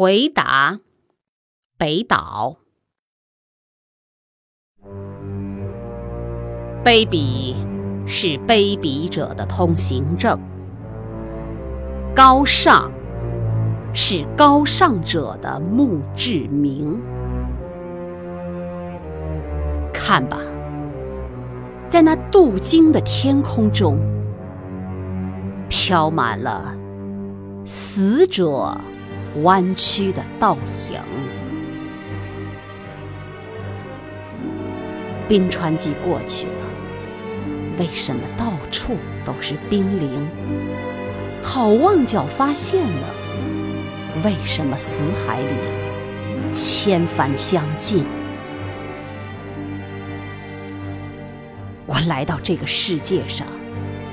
[0.00, 0.78] 回答：
[1.76, 2.58] 北岛。
[6.84, 7.56] 卑鄙
[8.06, 10.38] 是卑鄙者的通行证，
[12.14, 12.92] 高尚
[13.92, 17.02] 是高尚者的墓志铭。
[19.92, 20.38] 看吧，
[21.88, 23.98] 在那镀金的天空中，
[25.68, 26.72] 飘满了
[27.64, 28.80] 死者
[29.42, 30.56] 弯曲的倒
[30.90, 31.00] 影。
[35.28, 36.52] 冰川季过去了，
[37.78, 40.26] 为什么到处都是冰凌？
[41.42, 43.14] 好望角发现了，
[44.24, 48.04] 为什么死海里千帆相近？
[51.84, 53.46] 我来到这个世界上，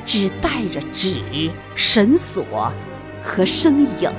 [0.06, 1.22] 只带着纸、
[1.76, 2.46] 绳索
[3.22, 4.12] 和身影，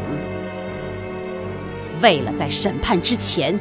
[2.01, 3.59] 为了在审判之前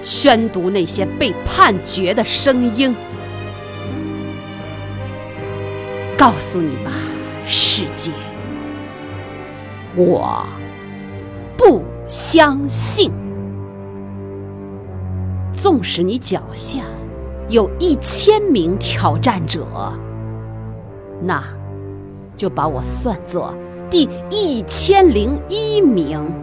[0.00, 2.94] 宣读那些被判决的声音。
[6.16, 6.92] 告诉你吧，
[7.46, 8.10] 世界，
[9.96, 10.46] 我
[11.56, 13.10] 不相信。
[15.52, 16.80] 纵使你脚下。
[17.50, 19.66] 有一千名挑战者，
[21.22, 21.44] 那
[22.38, 23.54] 就把我算作
[23.90, 26.42] 第一千零一名。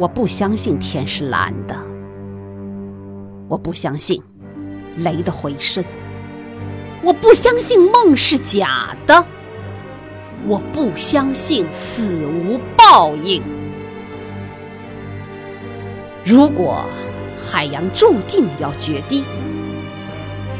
[0.00, 1.78] 我不相信天是蓝的，
[3.48, 4.22] 我不相信
[4.96, 5.84] 雷的回声，
[7.02, 9.26] 我不相信梦是假的，
[10.46, 13.42] 我不相信死无报应。
[16.24, 16.82] 如果。
[17.42, 19.24] 海洋注定要决堤，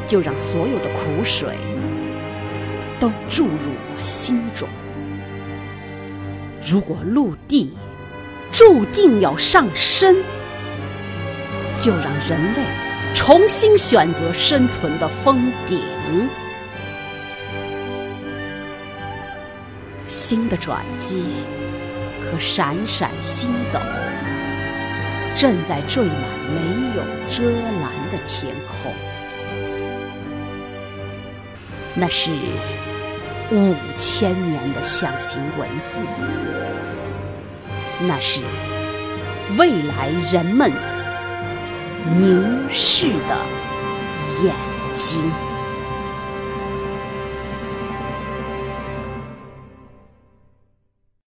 [0.06, 1.58] 就让所有的苦水
[2.98, 4.66] 都注入我心中；
[6.66, 7.70] 如果陆地
[8.60, 10.16] 注定要上升，
[11.80, 12.60] 就让人类
[13.14, 15.80] 重新选择生存的峰顶。
[20.06, 21.24] 新的转机
[22.20, 23.80] 和闪闪星斗。
[25.34, 26.14] 正在缀满
[26.52, 26.60] 没
[26.98, 28.92] 有遮拦的天空，
[31.94, 32.30] 那是
[33.52, 36.04] 五千年的象形文字，
[38.02, 38.42] 那是
[39.58, 40.72] 未来人们
[42.16, 43.36] 凝视的
[44.42, 44.54] 眼
[44.94, 45.49] 睛。